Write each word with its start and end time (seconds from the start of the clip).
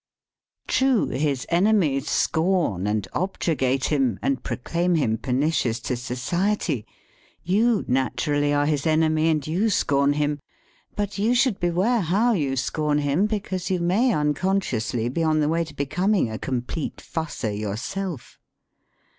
True, 0.67 1.09
his 1.09 1.45
enemies 1.49 2.09
scorn 2.09 2.87
and 2.87 3.07
objurgate 3.13 3.85
him, 3.91 4.17
and 4.23 4.41
proclaim 4.41 4.95
him 4.95 5.19
pernicious 5.19 5.79
to 5.81 5.95
society. 5.95 6.87
You 7.43 7.83
natu 7.87 8.31
rally 8.31 8.51
are 8.51 8.65
his 8.65 8.87
enemy, 8.87 9.29
and 9.29 9.45
you 9.45 9.69
scorn 9.69 10.13
him. 10.13 10.39
But 10.95 11.19
you 11.19 11.35
should 11.35 11.59
beware 11.59 12.01
how 12.01 12.33
you 12.33 12.55
scorn 12.55 12.97
him, 12.97 13.27
because 13.27 13.69
you 13.69 13.79
may 13.79 14.11
unconsciously 14.11 15.07
be 15.07 15.21
on 15.21 15.39
the 15.39 15.47
way 15.49 15.63
to 15.63 15.75
becoming 15.75 16.31
a 16.31 16.39
complete 16.39 16.99
fusser 16.99 17.51
yourself. 17.55 18.39